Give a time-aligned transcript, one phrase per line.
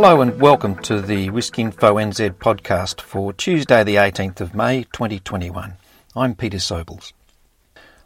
[0.00, 4.84] Hello and welcome to the Risk Info NZ podcast for Tuesday, the 18th of May
[4.92, 5.74] 2021.
[6.14, 7.12] I'm Peter Sobels.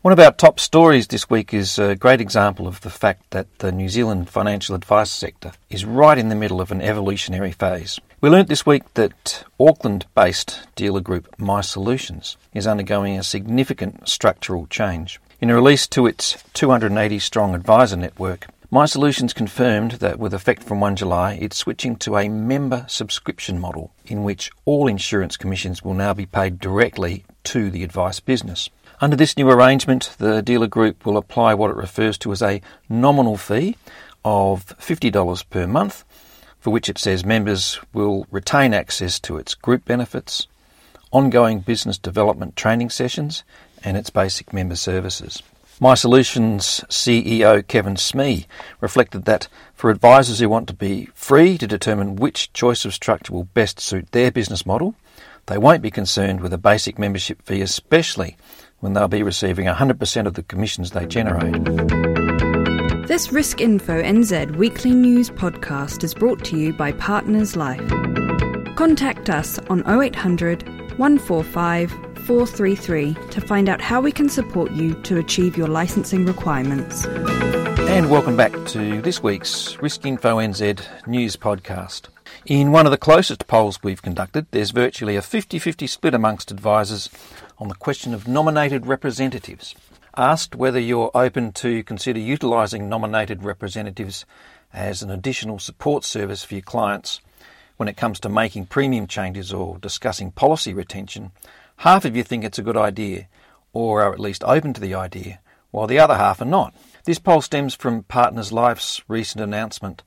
[0.00, 3.58] One of our top stories this week is a great example of the fact that
[3.58, 8.01] the New Zealand financial advice sector is right in the middle of an evolutionary phase.
[8.22, 14.09] We learnt this week that Auckland based dealer group My Solutions is undergoing a significant
[14.09, 15.21] structural change.
[15.43, 20.62] In a release to its 280 strong advisor network, My Solutions confirmed that with effect
[20.62, 25.82] from 1 July, it's switching to a member subscription model in which all insurance commissions
[25.82, 28.70] will now be paid directly to the advice business.
[28.98, 32.62] Under this new arrangement, the dealer group will apply what it refers to as a
[32.88, 33.77] nominal fee
[34.24, 36.02] of $50 per month,
[36.58, 40.46] for which it says members will retain access to its group benefits,
[41.10, 43.44] ongoing business development training sessions,
[43.84, 45.42] and its basic member services.
[45.82, 48.46] My Solutions CEO Kevin Smee
[48.80, 53.33] reflected that for advisors who want to be free to determine which choice of structure
[53.33, 54.94] will best suit their business model,
[55.47, 58.36] they won't be concerned with a basic membership fee, especially
[58.78, 61.64] when they'll be receiving 100% of the commissions they generate.
[63.08, 67.88] This Risk Info NZ weekly news podcast is brought to you by Partners Life.
[68.77, 70.62] Contact us on 0800
[70.97, 77.05] 145 433 to find out how we can support you to achieve your licensing requirements.
[77.06, 82.03] And welcome back to this week's Risk Info NZ news podcast.
[82.47, 86.50] In one of the closest polls we've conducted, there's virtually a 50 50 split amongst
[86.50, 87.11] advisors
[87.59, 89.75] on the question of nominated representatives.
[90.17, 94.25] Asked whether you're open to consider utilising nominated representatives
[94.73, 97.20] as an additional support service for your clients
[97.77, 101.33] when it comes to making premium changes or discussing policy retention,
[101.83, 103.27] half of you think it's a good idea
[103.72, 105.41] or are at least open to the idea,
[105.72, 106.72] while the other half are not.
[107.06, 110.05] This poll stems from Partners Life's recent announcement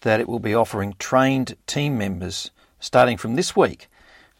[0.00, 3.86] that it will be offering trained team members starting from this week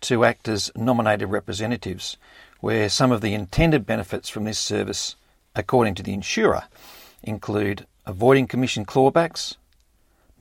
[0.00, 2.16] to act as nominated representatives
[2.60, 5.16] where some of the intended benefits from this service,
[5.54, 6.62] according to the insurer,
[7.22, 9.56] include avoiding commission clawbacks,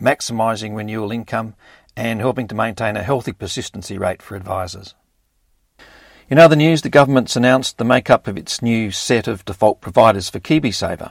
[0.01, 1.55] maximising renewal income,
[1.97, 4.95] and helping to maintain a healthy persistency rate for advisors.
[6.29, 10.29] In other news, the government's announced the makeup of its new set of default providers
[10.29, 11.09] for KiwiSaver.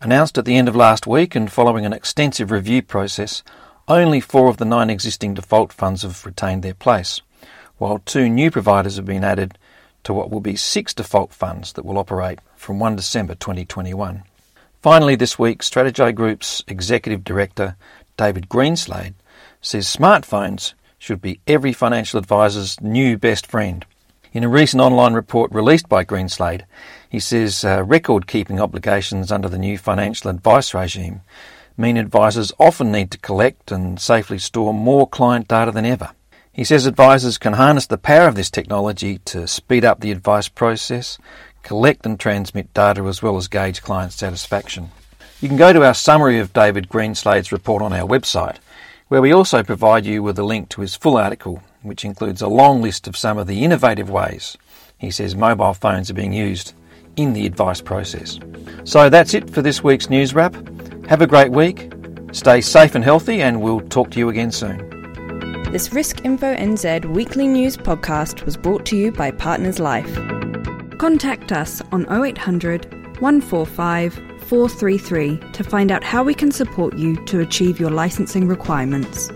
[0.00, 3.44] Announced at the end of last week and following an extensive review process,
[3.86, 7.20] only four of the nine existing default funds have retained their place,
[7.78, 9.56] while two new providers have been added
[10.02, 14.24] to what will be six default funds that will operate from 1 December 2021.
[14.82, 17.76] Finally, this week, Strategy Group's Executive Director,
[18.16, 19.14] David Greenslade,
[19.60, 23.86] says smartphones should be every financial advisor's new best friend.
[24.36, 26.64] In a recent online report released by Greenslade,
[27.08, 31.22] he says uh, record keeping obligations under the new financial advice regime
[31.78, 36.10] mean advisors often need to collect and safely store more client data than ever.
[36.52, 40.50] He says advisors can harness the power of this technology to speed up the advice
[40.50, 41.16] process,
[41.62, 44.90] collect and transmit data, as well as gauge client satisfaction.
[45.40, 48.58] You can go to our summary of David Greenslade's report on our website,
[49.08, 52.48] where we also provide you with a link to his full article, which includes a
[52.48, 54.56] long list of some of the innovative ways
[54.98, 56.72] he says mobile phones are being used
[57.16, 58.38] in the advice process.
[58.84, 60.54] So that's it for this week's news wrap.
[61.06, 61.92] Have a great week,
[62.32, 64.82] stay safe and healthy, and we'll talk to you again soon.
[65.70, 70.14] This Risk Info NZ weekly news podcast was brought to you by Partners Life.
[70.98, 77.40] Contact us on 0800 145 433 to find out how we can support you to
[77.40, 79.30] achieve your licensing requirements.